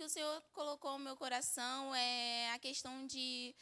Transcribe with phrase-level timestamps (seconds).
[0.00, 3.54] que o Senhor colocou no meu coração é a questão de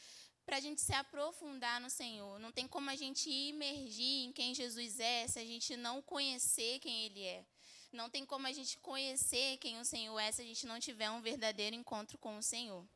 [0.47, 2.39] para a gente se aprofundar no Senhor.
[2.39, 6.79] Não tem como a gente imergir em quem Jesus é se a gente não conhecer
[6.79, 7.45] quem Ele é.
[7.93, 11.11] Não tem como a gente conhecer quem o Senhor é se a gente não tiver
[11.11, 12.87] um verdadeiro encontro com o Senhor.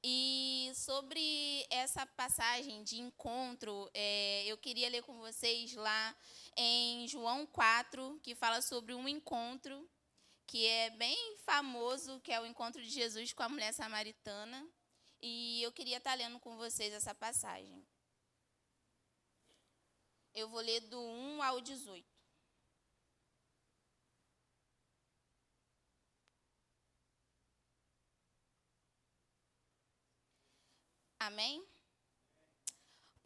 [0.00, 6.16] E sobre essa passagem de encontro, é, eu queria ler com vocês lá
[6.56, 9.84] em João 4, que fala sobre um encontro
[10.46, 14.66] que é bem famoso, que é o encontro de Jesus com a mulher samaritana.
[15.20, 17.84] E eu queria estar lendo com vocês essa passagem.
[20.34, 22.06] Eu vou ler do 1 ao 18.
[31.18, 31.75] Amém?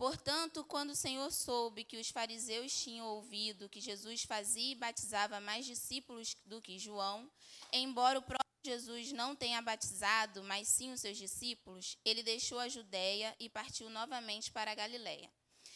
[0.00, 5.42] Portanto, quando o Senhor soube que os fariseus tinham ouvido que Jesus fazia e batizava
[5.42, 7.30] mais discípulos do que João,
[7.70, 12.66] embora o próprio Jesus não tenha batizado, mas sim os seus discípulos, ele deixou a
[12.66, 15.30] Judéia e partiu novamente para a Galiléia.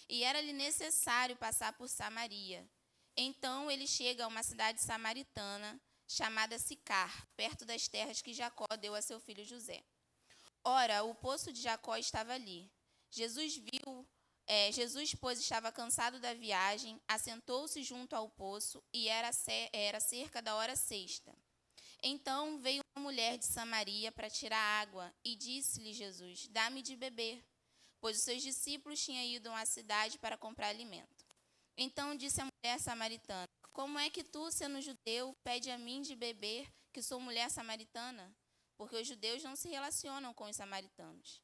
[0.08, 2.66] E era-lhe necessário passar por Samaria.
[3.14, 8.94] Então ele chega a uma cidade samaritana chamada Sicar, perto das terras que Jacó deu
[8.94, 9.84] a seu filho José.
[10.64, 12.72] Ora, o poço de Jacó estava ali.
[13.10, 14.08] Jesus viu,
[14.46, 19.30] é, Jesus, pois, estava cansado da viagem, assentou-se junto ao poço e era,
[19.72, 21.34] era cerca da hora sexta.
[22.02, 27.42] Então veio uma mulher de Samaria para tirar água e disse-lhe Jesus: Dá-me de beber,
[27.98, 31.24] pois os seus discípulos tinham ido à cidade para comprar alimento.
[31.78, 36.14] Então disse a mulher samaritana: Como é que tu, sendo judeu, pede a mim de
[36.14, 38.36] beber, que sou mulher samaritana?
[38.76, 41.40] Porque os judeus não se relacionam com os samaritanos.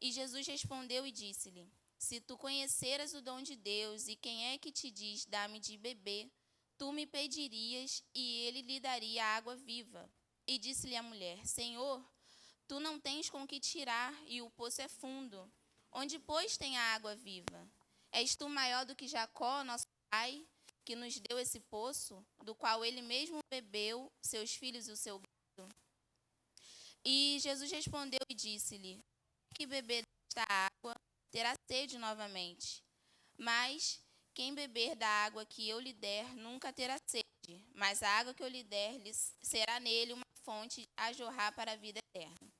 [0.00, 4.58] E Jesus respondeu e disse-lhe: Se tu conheceras o dom de Deus e quem é
[4.58, 6.30] que te diz, dá-me de beber,
[6.78, 10.08] tu me pedirias e ele lhe daria água viva.
[10.46, 12.02] E disse-lhe a mulher: Senhor,
[12.68, 15.50] tu não tens com que tirar e o poço é fundo.
[15.90, 17.68] Onde, pois, tem a água viva?
[18.12, 20.46] És tu maior do que Jacó, nosso pai,
[20.84, 25.18] que nos deu esse poço, do qual ele mesmo bebeu, seus filhos e o seu
[25.18, 25.68] gado?
[27.04, 29.02] E Jesus respondeu e disse-lhe:
[29.54, 30.97] Que beber desta água
[31.30, 32.82] terá sede novamente.
[33.36, 34.00] Mas
[34.34, 38.42] quem beber da água que eu lhe der nunca terá sede, mas a água que
[38.42, 39.00] eu lhe der
[39.42, 42.52] será nele uma fonte a jorrar para a vida eterna.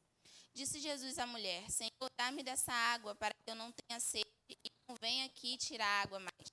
[0.53, 4.71] Disse Jesus à mulher: Senhor, dá-me dessa água para que eu não tenha sede e
[4.89, 6.53] não venha aqui tirar água mais.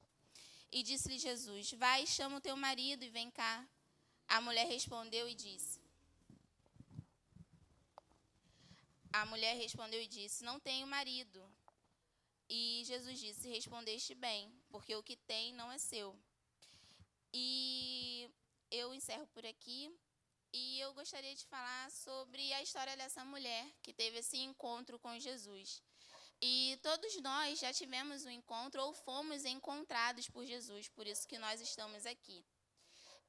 [0.71, 3.67] E disse-lhe Jesus: Vai, chama o teu marido e vem cá.
[4.27, 5.79] A mulher respondeu e disse:
[9.11, 11.41] A mulher respondeu e disse: Não tenho marido.
[12.50, 16.17] E Jesus disse: Respondeste bem, porque o que tem não é seu.
[17.33, 18.29] E
[18.72, 19.91] eu encerro por aqui.
[20.53, 25.19] E eu gostaria de falar sobre a história dessa mulher que teve esse encontro com
[25.19, 25.84] Jesus.
[26.41, 31.38] E todos nós já tivemos um encontro ou fomos encontrados por Jesus, por isso que
[31.38, 32.45] nós estamos aqui.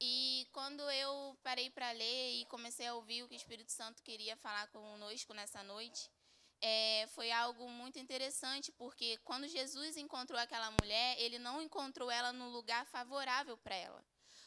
[0.00, 4.02] E quando eu parei para ler e comecei a ouvir o que o Espírito Santo
[4.02, 6.10] queria falar conosco nessa noite,
[6.60, 12.32] é, foi algo muito interessante, porque quando Jesus encontrou aquela mulher, ele não encontrou ela
[12.32, 14.04] no lugar favorável para ela.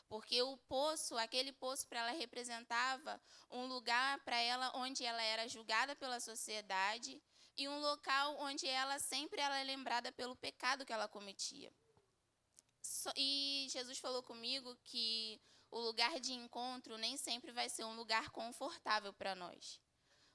[0.08, 3.22] Porque o poço, aquele poço para ela representava
[3.52, 7.22] um lugar para ela onde ela era julgada pela sociedade
[7.56, 11.72] e um local onde ela sempre ela é lembrada pelo pecado que ela cometia.
[13.16, 15.40] E Jesus falou comigo que
[15.70, 19.80] o lugar de encontro nem sempre vai ser um lugar confortável para nós.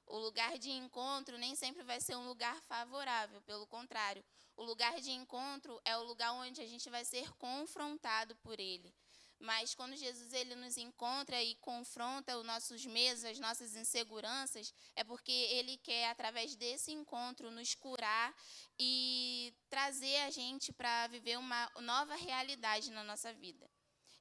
[0.07, 4.25] O lugar de encontro nem sempre vai ser um lugar favorável, pelo contrário,
[4.57, 8.95] o lugar de encontro é o lugar onde a gente vai ser confrontado por ele.
[9.39, 15.03] Mas quando Jesus ele nos encontra e confronta os nossos medos, as nossas inseguranças, é
[15.03, 18.35] porque ele quer através desse encontro nos curar
[18.79, 23.69] e trazer a gente para viver uma nova realidade na nossa vida.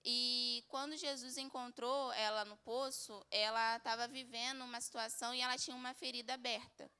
[0.05, 5.75] E quando Jesus encontrou ela no poço, ela estava vivendo uma situação e ela tinha
[5.75, 6.91] uma ferida aberta.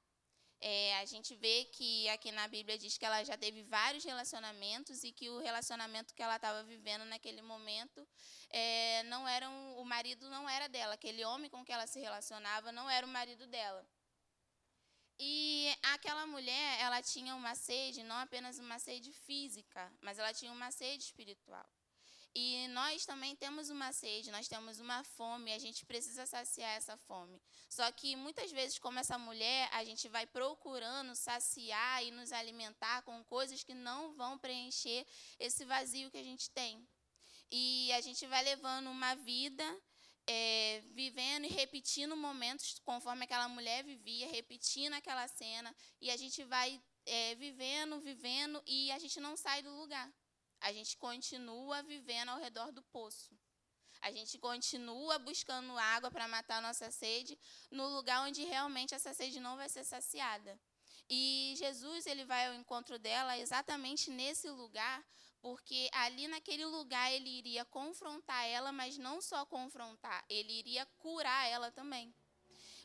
[0.62, 5.04] É, a gente vê que aqui na Bíblia diz que ela já teve vários relacionamentos
[5.04, 8.08] e que o relacionamento que ela estava vivendo naquele momento
[8.50, 12.00] é, não era um, o marido não era dela, aquele homem com que ela se
[12.00, 13.86] relacionava não era o marido dela.
[15.20, 20.52] E aquela mulher, ela tinha uma sede, não apenas uma sede física, mas ela tinha
[20.52, 21.70] uma sede espiritual.
[22.36, 26.98] E nós também temos uma sede, nós temos uma fome, a gente precisa saciar essa
[26.98, 27.40] fome.
[27.70, 33.04] Só que muitas vezes, como essa mulher, a gente vai procurando saciar e nos alimentar
[33.04, 35.06] com coisas que não vão preencher
[35.40, 36.88] esse vazio que a gente tem.
[37.52, 39.64] E a gente vai levando uma vida
[40.26, 46.44] é, vivendo e repetindo momentos conforme aquela mulher vivia, repetindo aquela cena, e a gente
[46.46, 50.12] vai é, vivendo, vivendo, e a gente não sai do lugar.
[50.64, 53.38] A gente continua vivendo ao redor do poço.
[54.02, 57.38] A gente continua buscando água para matar a nossa sede
[57.70, 60.58] no lugar onde realmente essa sede não vai ser saciada.
[61.10, 65.06] E Jesus ele vai ao encontro dela exatamente nesse lugar,
[65.42, 71.46] porque ali naquele lugar ele iria confrontar ela, mas não só confrontar, ele iria curar
[71.50, 72.16] ela também.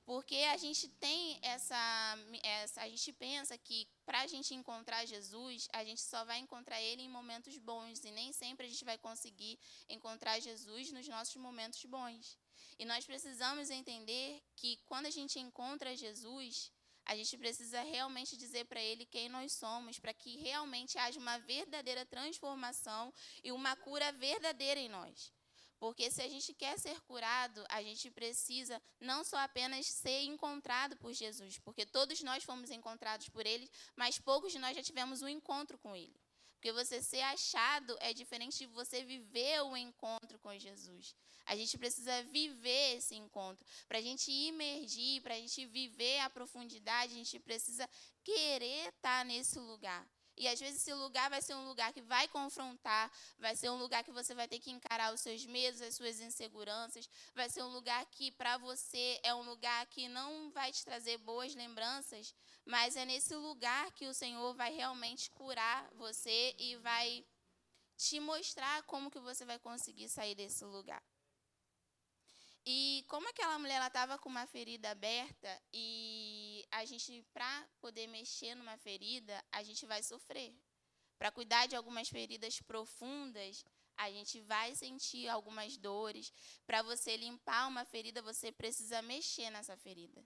[0.08, 5.68] Porque a gente tem essa, essa a gente pensa que para a gente encontrar Jesus,
[5.70, 8.96] a gente só vai encontrar Ele em momentos bons e nem sempre a gente vai
[8.96, 12.38] conseguir encontrar Jesus nos nossos momentos bons.
[12.78, 16.72] E nós precisamos entender que quando a gente encontra Jesus,
[17.04, 21.36] a gente precisa realmente dizer para Ele quem nós somos, para que realmente haja uma
[21.36, 23.12] verdadeira transformação
[23.44, 25.30] e uma cura verdadeira em nós.
[25.78, 30.96] Porque se a gente quer ser curado, a gente precisa não só apenas ser encontrado
[30.96, 35.22] por Jesus, porque todos nós fomos encontrados por ele, mas poucos de nós já tivemos
[35.22, 36.18] um encontro com ele.
[36.58, 41.14] Porque você ser achado é diferente de você viver o encontro com Jesus.
[41.46, 43.64] A gente precisa viver esse encontro.
[43.86, 47.88] Para a gente imergir, para a gente viver a profundidade, a gente precisa
[48.24, 50.04] querer estar nesse lugar.
[50.38, 53.76] E às vezes esse lugar vai ser um lugar que vai confrontar, vai ser um
[53.76, 57.62] lugar que você vai ter que encarar os seus medos, as suas inseguranças, vai ser
[57.62, 62.34] um lugar que para você é um lugar que não vai te trazer boas lembranças,
[62.64, 67.26] mas é nesse lugar que o Senhor vai realmente curar você e vai
[67.96, 71.02] te mostrar como que você vai conseguir sair desse lugar.
[72.70, 76.27] E como aquela mulher estava com uma ferida aberta e
[76.70, 80.54] a gente para poder mexer numa ferida, a gente vai sofrer.
[81.18, 83.64] Para cuidar de algumas feridas profundas,
[83.96, 86.32] a gente vai sentir algumas dores.
[86.66, 90.24] Para você limpar uma ferida, você precisa mexer nessa ferida.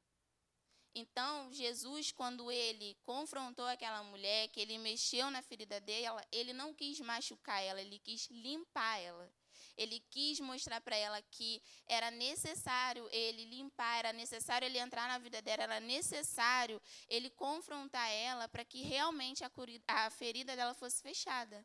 [0.95, 6.75] Então, Jesus, quando ele confrontou aquela mulher, que ele mexeu na ferida dela, ele não
[6.75, 9.33] quis machucar ela, ele quis limpar ela.
[9.77, 15.19] Ele quis mostrar para ela que era necessário ele limpar, era necessário ele entrar na
[15.19, 19.51] vida dela, era necessário ele confrontar ela para que realmente a,
[19.89, 21.65] a ferida dela fosse fechada.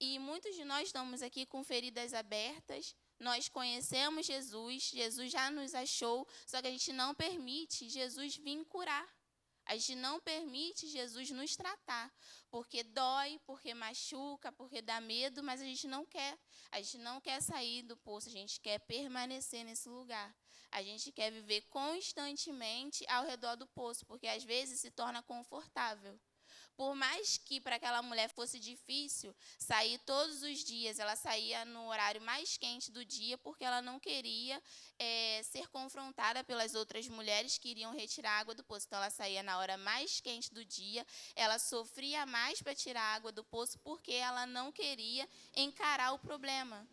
[0.00, 5.74] E muitos de nós estamos aqui com feridas abertas, nós conhecemos Jesus, Jesus já nos
[5.74, 9.08] achou, só que a gente não permite Jesus vir curar.
[9.66, 12.12] A gente não permite Jesus nos tratar,
[12.54, 16.38] porque dói, porque machuca, porque dá medo, mas a gente não quer.
[16.70, 20.32] A gente não quer sair do poço, a gente quer permanecer nesse lugar.
[20.70, 26.16] A gente quer viver constantemente ao redor do poço, porque às vezes se torna confortável.
[26.76, 31.86] Por mais que para aquela mulher fosse difícil sair todos os dias, ela saía no
[31.88, 34.60] horário mais quente do dia porque ela não queria
[34.98, 38.86] é, ser confrontada pelas outras mulheres que iriam retirar água do poço.
[38.86, 41.06] Então ela saía na hora mais quente do dia,
[41.36, 46.86] ela sofria mais para tirar água do poço porque ela não queria encarar o problema.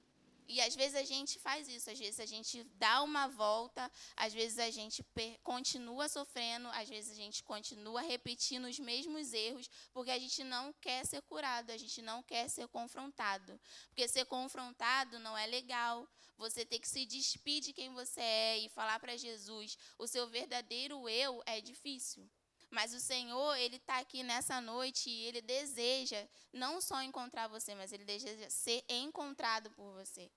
[0.53, 4.33] E às vezes a gente faz isso, às vezes a gente dá uma volta, às
[4.33, 5.01] vezes a gente
[5.42, 10.74] continua sofrendo, às vezes a gente continua repetindo os mesmos erros, porque a gente não
[10.74, 13.57] quer ser curado, a gente não quer ser confrontado.
[13.88, 16.06] Porque ser confrontado não é legal.
[16.38, 20.27] Você tem que se despedir de quem você é e falar para Jesus o seu
[20.27, 22.30] verdadeiro eu é difícil.
[22.69, 27.76] Mas o Senhor, Ele está aqui nessa noite e Ele deseja não só encontrar você,
[27.76, 30.31] mas Ele deseja ser encontrado por você.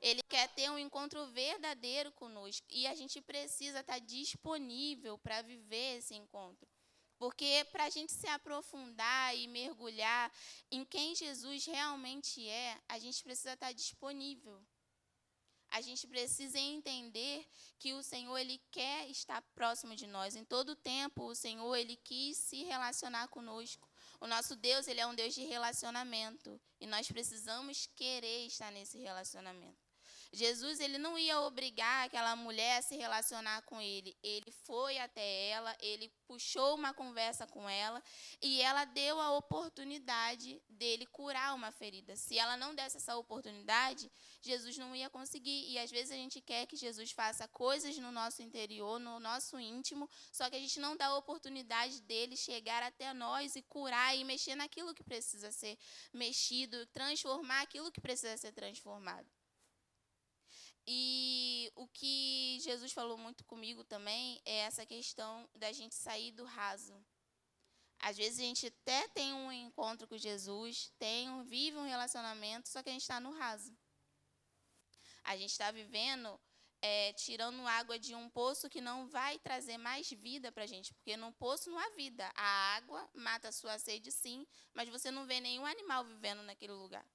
[0.00, 2.66] Ele quer ter um encontro verdadeiro conosco.
[2.70, 6.68] E a gente precisa estar disponível para viver esse encontro.
[7.18, 10.32] Porque para a gente se aprofundar e mergulhar
[10.70, 14.58] em quem Jesus realmente é, a gente precisa estar disponível.
[15.70, 17.46] A gente precisa entender
[17.78, 20.34] que o Senhor ele quer estar próximo de nós.
[20.34, 23.88] Em todo tempo, o Senhor ele quis se relacionar conosco.
[24.20, 28.98] O nosso Deus ele é um Deus de relacionamento e nós precisamos querer estar nesse
[28.98, 29.79] relacionamento.
[30.32, 34.16] Jesus ele não ia obrigar aquela mulher a se relacionar com ele.
[34.22, 38.00] Ele foi até ela, ele puxou uma conversa com ela
[38.40, 42.14] e ela deu a oportunidade dele curar uma ferida.
[42.14, 44.10] Se ela não desse essa oportunidade,
[44.40, 45.68] Jesus não ia conseguir.
[45.68, 49.58] E às vezes a gente quer que Jesus faça coisas no nosso interior, no nosso
[49.58, 54.16] íntimo, só que a gente não dá a oportunidade dele chegar até nós e curar
[54.16, 55.76] e mexer naquilo que precisa ser
[56.12, 59.39] mexido, transformar aquilo que precisa ser transformado.
[60.92, 66.44] E o que Jesus falou muito comigo também é essa questão da gente sair do
[66.44, 66.92] raso.
[68.00, 72.68] Às vezes a gente até tem um encontro com Jesus, tem um, vive um relacionamento,
[72.68, 73.72] só que a gente está no raso.
[75.22, 76.40] A gente está vivendo
[76.82, 80.92] é, tirando água de um poço que não vai trazer mais vida para a gente,
[80.94, 82.28] porque no poço não há vida.
[82.34, 84.44] A água mata a sua sede, sim,
[84.74, 87.06] mas você não vê nenhum animal vivendo naquele lugar.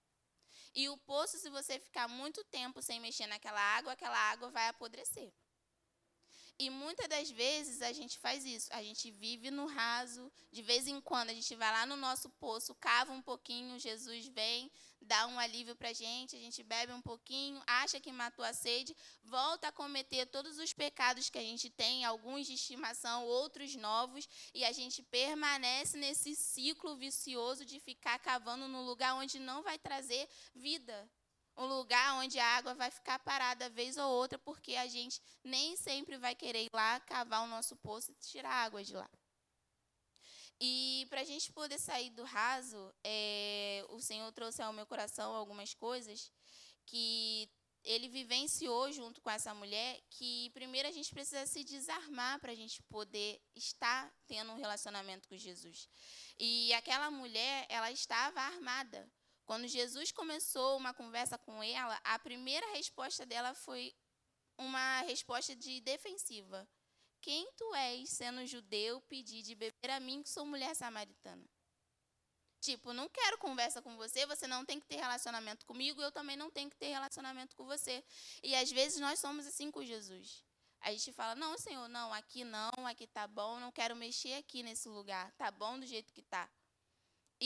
[0.76, 4.68] E o poço, se você ficar muito tempo sem mexer naquela água, aquela água vai
[4.68, 5.34] apodrecer.
[6.58, 8.70] E muitas das vezes a gente faz isso.
[8.72, 12.30] A gente vive no raso, de vez em quando a gente vai lá no nosso
[12.30, 14.72] poço, cava um pouquinho, Jesus vem,
[15.02, 18.54] dá um alívio para a gente, a gente bebe um pouquinho, acha que matou a
[18.54, 23.76] sede, volta a cometer todos os pecados que a gente tem, alguns de estimação, outros
[23.76, 29.62] novos, e a gente permanece nesse ciclo vicioso de ficar cavando no lugar onde não
[29.62, 31.10] vai trazer vida,
[31.58, 35.76] um lugar onde a água vai ficar parada vez ou outra, porque a gente nem
[35.76, 39.10] sempre vai querer ir lá cavar o nosso poço e tirar a água de lá.
[40.60, 45.36] E para a gente poder sair do raso, é, o Senhor trouxe ao meu coração
[45.36, 46.32] algumas coisas
[46.86, 47.50] que
[47.84, 52.56] ele vivenciou junto com essa mulher, que primeiro a gente precisa se desarmar para a
[52.56, 55.88] gente poder estar tendo um relacionamento com Jesus.
[56.40, 59.08] E aquela mulher, ela estava armada.
[59.46, 63.94] Quando Jesus começou uma conversa com ela, a primeira resposta dela foi
[64.58, 66.68] uma resposta de defensiva.
[67.22, 71.46] Quem tu és, sendo judeu, pedir de beber a mim, que sou mulher samaritana?
[72.60, 76.36] Tipo, não quero conversa com você, você não tem que ter relacionamento comigo, eu também
[76.36, 78.04] não tenho que ter relacionamento com você.
[78.42, 80.44] E às vezes nós somos assim com Jesus.
[80.82, 84.64] A gente fala: "Não, Senhor, não, aqui não, aqui tá bom, não quero mexer aqui
[84.64, 85.32] nesse lugar.
[85.34, 86.50] Tá bom do jeito que tá".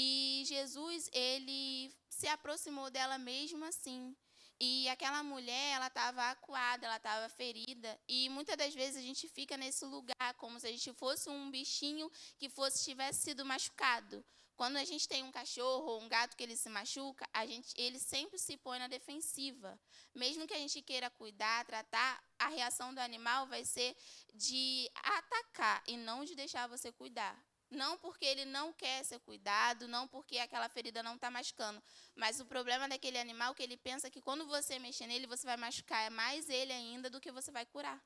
[0.02, 4.16] E Jesus, ele se aproximou dela mesmo assim.
[4.58, 8.00] E aquela mulher, ela estava acuada, ela estava ferida.
[8.08, 11.52] E muitas das vezes a gente fica nesse lugar como se a gente fosse um
[11.52, 14.24] bichinho que fosse tivesse sido machucado.
[14.56, 17.74] Quando a gente tem um cachorro ou um gato que ele se machuca, a gente,
[17.78, 19.78] ele sempre se põe na defensiva.
[20.16, 23.98] Mesmo que a gente queira cuidar, tratar, a reação do animal vai ser
[24.34, 27.49] de atacar e não de deixar você cuidar.
[27.70, 31.82] Não porque ele não quer ser cuidado, não porque aquela ferida não está machucando.
[32.16, 35.46] Mas o problema daquele animal é que ele pensa que quando você mexer nele, você
[35.46, 38.02] vai machucar mais ele ainda do que você vai curar.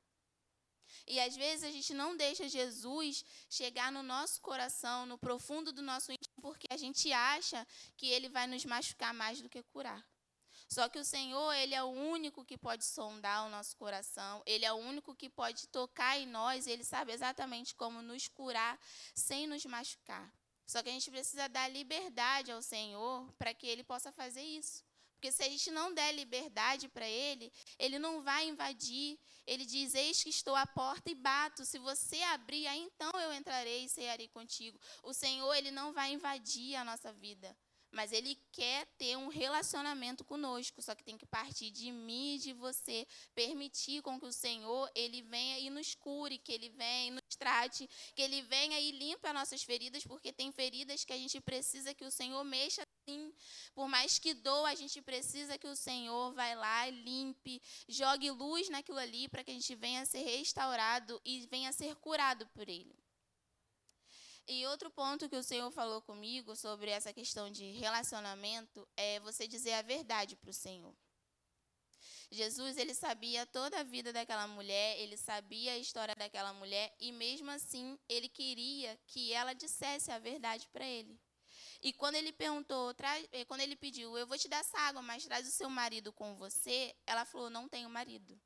[1.08, 5.82] E às vezes a gente não deixa Jesus chegar no nosso coração, no profundo do
[5.82, 7.65] nosso íntimo, porque a gente acha
[7.98, 10.05] que ele vai nos machucar mais do que curar.
[10.74, 14.65] Só que o Senhor, Ele é o único que pode sondar o nosso coração, Ele
[14.65, 18.80] é o único que pode tocar em nós, Ele sabe exatamente como nos curar
[19.13, 20.34] sem nos machucar.
[20.65, 24.84] Só que a gente precisa dar liberdade ao Senhor para que Ele possa fazer isso.
[25.13, 29.20] Porque se a gente não der liberdade para Ele, Ele não vai invadir.
[29.46, 31.63] Ele diz: Eis que estou à porta e bato.
[31.65, 34.80] Se você abrir, aí então eu entrarei e cearei contigo.
[35.03, 37.56] O Senhor, Ele não vai invadir a nossa vida
[37.94, 42.40] mas ele quer ter um relacionamento conosco, só que tem que partir de mim e
[42.40, 47.08] de você, permitir com que o Senhor ele venha e nos cure, que ele venha
[47.08, 51.14] e nos trate, que ele venha e limpe as nossas feridas, porque tem feridas que
[51.14, 53.32] a gente precisa que o Senhor mexa sim.
[53.76, 58.70] Por mais que doa, a gente precisa que o Senhor vai lá, limpe, jogue luz
[58.70, 62.48] naquilo ali para que a gente venha a ser restaurado e venha a ser curado
[62.48, 63.03] por ele.
[64.48, 69.48] E outro ponto que o Senhor falou comigo sobre essa questão de relacionamento é você
[69.48, 70.94] dizer a verdade para o Senhor.
[72.30, 77.12] Jesus, ele sabia toda a vida daquela mulher, ele sabia a história daquela mulher e
[77.12, 81.18] mesmo assim ele queria que ela dissesse a verdade para ele.
[81.82, 82.94] E quando ele perguntou,
[83.32, 86.12] eh, quando ele pediu, eu vou te dar essa água, mas traz o seu marido
[86.12, 88.40] com você, ela falou, não tenho marido.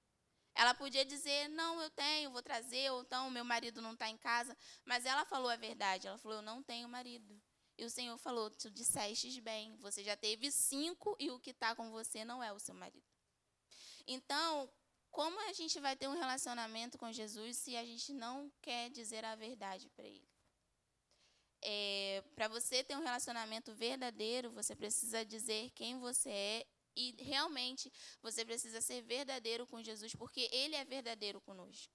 [0.58, 4.18] Ela podia dizer, não, eu tenho, vou trazer, ou então meu marido não está em
[4.18, 4.58] casa.
[4.84, 7.40] Mas ela falou a verdade, ela falou, eu não tenho marido.
[7.78, 11.76] E o Senhor falou, tu disseste bem, você já teve cinco e o que está
[11.76, 13.06] com você não é o seu marido.
[14.08, 14.68] Então,
[15.12, 19.24] como a gente vai ter um relacionamento com Jesus se a gente não quer dizer
[19.24, 20.28] a verdade para Ele?
[21.62, 27.92] É, para você ter um relacionamento verdadeiro, você precisa dizer quem você é e realmente
[28.22, 31.94] você precisa ser verdadeiro com Jesus, porque Ele é verdadeiro conosco.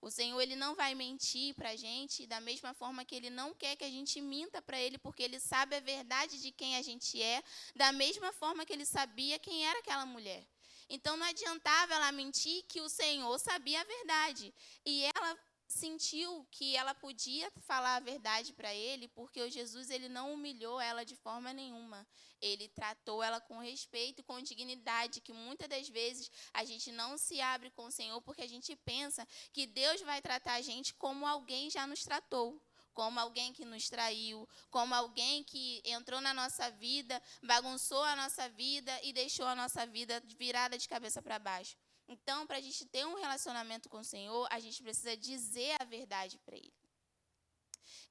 [0.00, 3.52] O Senhor ele não vai mentir para a gente da mesma forma que Ele não
[3.52, 6.82] quer que a gente minta para Ele, porque Ele sabe a verdade de quem a
[6.82, 7.42] gente é,
[7.74, 10.46] da mesma forma que Ele sabia quem era aquela mulher.
[10.88, 14.54] Então não adiantava ela mentir que o Senhor sabia a verdade.
[14.86, 20.08] E ela sentiu que ela podia falar a verdade para ele, porque o Jesus ele
[20.08, 22.06] não humilhou ela de forma nenhuma.
[22.40, 27.18] Ele tratou ela com respeito e com dignidade, que muitas das vezes a gente não
[27.18, 30.94] se abre com o Senhor porque a gente pensa que Deus vai tratar a gente
[30.94, 32.60] como alguém já nos tratou
[32.94, 38.48] como alguém que nos traiu, como alguém que entrou na nossa vida, bagunçou a nossa
[38.48, 41.76] vida e deixou a nossa vida virada de cabeça para baixo.
[42.08, 45.84] Então, para a gente ter um relacionamento com o Senhor, a gente precisa dizer a
[45.84, 46.72] verdade para Ele.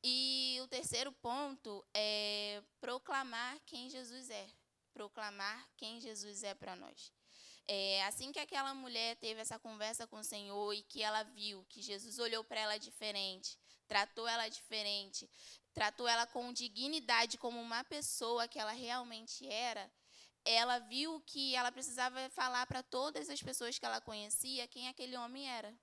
[0.04, 4.48] E o terceiro ponto é proclamar quem Jesus é.
[4.94, 7.12] Proclamar quem Jesus é para nós.
[7.68, 11.66] É, assim que aquela mulher teve essa conversa com o Senhor e que ela viu
[11.68, 15.30] que Jesus olhou para ela diferente, tratou ela diferente,
[15.74, 19.92] tratou ela com dignidade como uma pessoa que ela realmente era,
[20.48, 25.18] ela viu que ela precisava falar para todas as pessoas que ela conhecia quem aquele
[25.18, 25.74] homem era.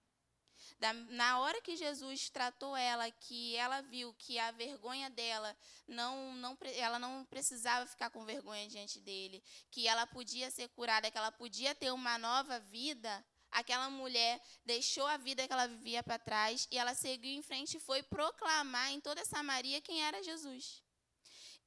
[0.78, 5.56] Da, na hora que Jesus tratou ela, que ela viu que a vergonha dela
[5.86, 11.10] não, não, ela não precisava ficar com vergonha diante dele, que ela podia ser curada,
[11.10, 16.02] que ela podia ter uma nova vida, aquela mulher deixou a vida que ela vivia
[16.02, 20.22] para trás e ela seguiu em frente e foi proclamar em toda Samaria quem era
[20.22, 20.83] Jesus.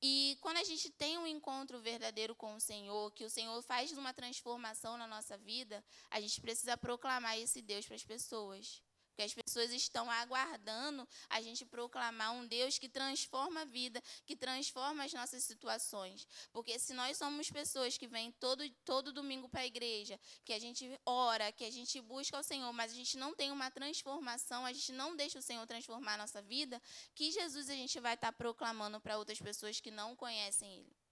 [0.02, 3.92] E quando a gente tem um encontro verdadeiro com o Senhor, que o Senhor faz
[3.94, 8.84] uma transformação na nossa vida, a gente precisa proclamar esse Deus para as pessoas.
[9.18, 14.36] Porque as pessoas estão aguardando a gente proclamar um Deus que transforma a vida, que
[14.36, 16.28] transforma as nossas situações.
[16.54, 20.60] Porque se nós somos pessoas que vêm todo, todo domingo para a igreja, que a
[20.60, 24.68] gente ora, que a gente busca o Senhor, mas a gente não tem uma transformação,
[24.68, 26.80] a gente não deixa o Senhor transformar a nossa vida,
[27.16, 31.07] que Jesus a gente vai estar proclamando para outras pessoas que não conhecem Ele.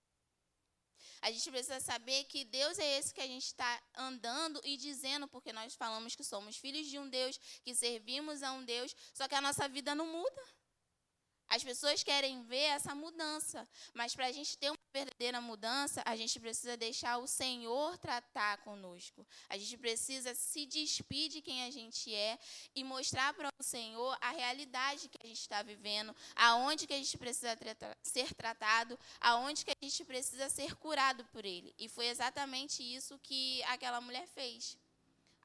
[1.26, 5.28] A gente precisa saber que Deus é esse que a gente está andando e dizendo,
[5.28, 9.28] porque nós falamos que somos filhos de um Deus, que servimos a um Deus, só
[9.28, 10.44] que a nossa vida não muda.
[11.48, 16.16] As pessoas querem ver essa mudança, mas para a gente ter uma verdadeira mudança, a
[16.16, 19.26] gente precisa deixar o Senhor tratar conosco.
[19.48, 22.40] A gente precisa se despir de quem a gente é
[22.76, 26.98] e mostrar para o Senhor a realidade que a gente está vivendo, aonde que a
[26.98, 27.58] gente precisa
[28.02, 31.74] ser tratado, aonde que a gente precisa ser curado por Ele.
[31.78, 34.78] E foi exatamente isso que aquela mulher fez.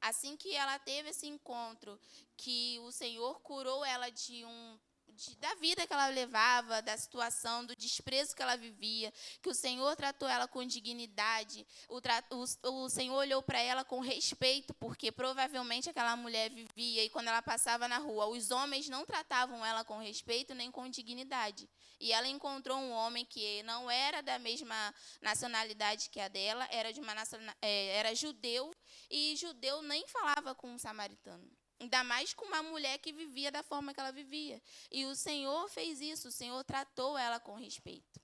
[0.01, 2.01] Assim que ela teve esse encontro,
[2.37, 4.79] que o Senhor curou ela de um
[5.21, 9.55] de, da vida que ela levava, da situação, do desprezo que ela vivia, que o
[9.55, 15.13] Senhor tratou ela com dignidade, o, o, o Senhor olhou para ela com respeito, porque
[15.13, 19.85] provavelmente aquela mulher vivia e quando ela passava na rua, os homens não tratavam ela
[19.85, 21.69] com respeito nem com dignidade.
[21.99, 26.93] E ela encontrou um homem que não era da mesma nacionalidade que a dela, era
[26.93, 27.13] de uma
[27.61, 28.73] é, era judeu,
[29.11, 31.60] e judeu nem falava com um samaritano.
[31.81, 34.63] Ainda mais com uma mulher que vivia da forma que ela vivia.
[34.91, 38.21] E o Senhor fez isso, o Senhor tratou ela com respeito.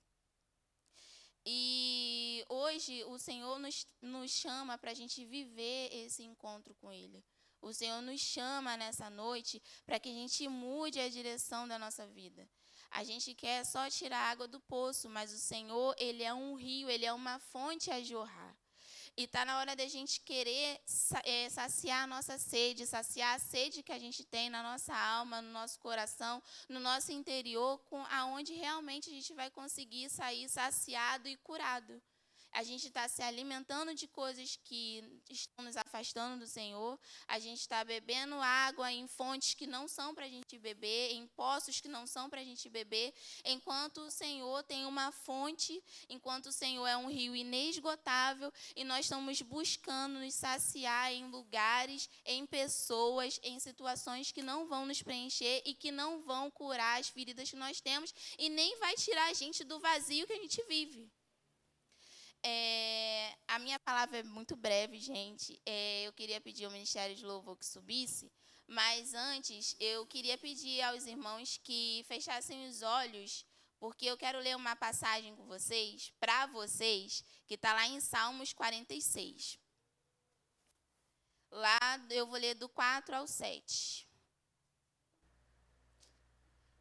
[1.43, 7.23] E hoje o Senhor nos, nos chama para a gente viver esse encontro com Ele.
[7.59, 12.05] O Senhor nos chama nessa noite para que a gente mude a direção da nossa
[12.05, 12.47] vida.
[12.91, 16.89] A gente quer só tirar água do poço, mas o Senhor, Ele é um rio,
[16.89, 18.46] Ele é uma fonte a jorrar.
[19.19, 20.79] E está na hora da gente querer
[21.23, 25.41] é, saciar a nossa sede, saciar a sede que a gente tem na nossa alma,
[25.41, 31.27] no nosso coração, no nosso interior, com aonde realmente a gente vai conseguir sair saciado
[31.27, 31.99] e curado
[32.57, 37.59] a gente está se alimentando de coisas que estão nos afastando do Senhor, a gente
[37.59, 41.87] está bebendo água em fontes que não são para a gente beber, em poços que
[41.87, 43.13] não são para a gente beber,
[43.45, 49.05] enquanto o Senhor tem uma fonte, enquanto o Senhor é um rio inesgotável e nós
[49.05, 55.61] estamos buscando nos saciar em lugares, em pessoas, em situações que não vão nos preencher
[55.63, 59.33] e que não vão curar as feridas que nós temos e nem vai tirar a
[59.33, 61.07] gente do vazio que a gente vive.
[62.43, 65.59] É, a minha palavra é muito breve, gente.
[65.65, 68.31] É, eu queria pedir ao Ministério de Louvor que subisse,
[68.67, 73.45] mas antes eu queria pedir aos irmãos que fechassem os olhos,
[73.79, 78.53] porque eu quero ler uma passagem com vocês, para vocês, que está lá em Salmos
[78.53, 79.57] 46.
[81.49, 84.07] Lá eu vou ler do 4 ao 7.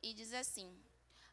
[0.03, 0.77] E diz assim: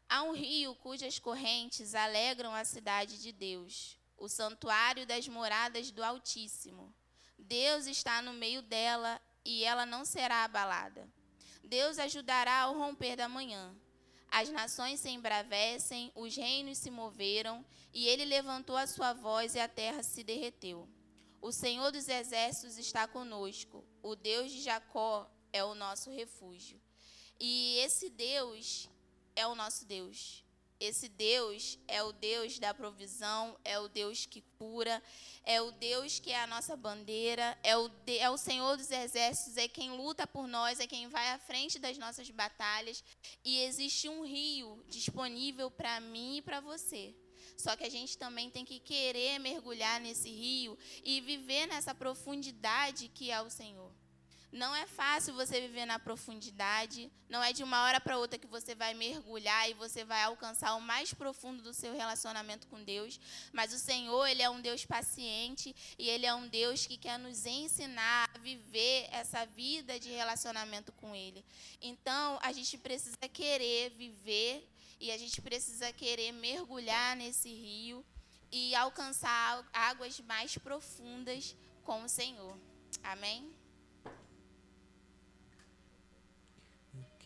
[0.08, 6.02] Há um rio cujas correntes alegram a cidade de Deus o santuário das moradas do
[6.02, 6.94] Altíssimo.
[7.38, 11.08] Deus está no meio dela e ela não será abalada.
[11.62, 13.74] Deus ajudará ao romper da manhã.
[14.30, 19.60] As nações se embravecem, os reinos se moveram, e ele levantou a sua voz e
[19.60, 20.88] a terra se derreteu.
[21.40, 26.80] O Senhor dos exércitos está conosco, o Deus de Jacó é o nosso refúgio.
[27.38, 28.88] E esse Deus
[29.36, 30.43] é o nosso Deus.
[30.84, 35.02] Esse Deus é o Deus da provisão, é o Deus que cura,
[35.42, 39.56] é o Deus que é a nossa bandeira, é o, é o Senhor dos exércitos,
[39.56, 43.02] é quem luta por nós, é quem vai à frente das nossas batalhas.
[43.42, 47.14] E existe um rio disponível para mim e para você.
[47.56, 53.08] Só que a gente também tem que querer mergulhar nesse rio e viver nessa profundidade
[53.08, 54.03] que é o Senhor.
[54.54, 58.46] Não é fácil você viver na profundidade, não é de uma hora para outra que
[58.46, 63.18] você vai mergulhar e você vai alcançar o mais profundo do seu relacionamento com Deus,
[63.52, 67.18] mas o Senhor, ele é um Deus paciente e ele é um Deus que quer
[67.18, 71.44] nos ensinar a viver essa vida de relacionamento com ele.
[71.82, 78.06] Então, a gente precisa querer viver e a gente precisa querer mergulhar nesse rio
[78.52, 82.56] e alcançar águas mais profundas com o Senhor.
[83.02, 83.53] Amém?